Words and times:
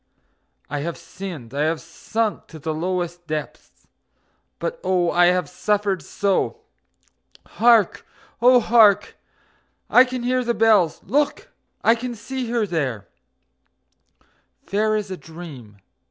I 0.67 0.79
have 0.79 0.97
sinned, 0.97 1.53
I 1.53 1.61
have 1.65 1.79
sunk 1.79 2.47
to 2.47 2.57
the 2.57 2.73
lowest 2.73 3.27
depths 3.27 3.85
but 4.57 4.79
oh, 4.83 5.11
I 5.11 5.27
have 5.27 5.47
suffered 5.47 6.01
so! 6.01 6.61
Hark! 7.45 8.03
Oh, 8.41 8.59
hark! 8.59 9.15
I 9.91 10.03
can 10.05 10.23
hear 10.23 10.43
the 10.43 10.55
bells!... 10.55 11.01
Look! 11.03 11.49
I 11.83 11.93
can 11.93 12.15
see 12.15 12.49
her 12.49 12.65
there, 12.65 13.09
Fair 14.65 14.95
as 14.95 15.11
a 15.11 15.17
dream... 15.17 15.77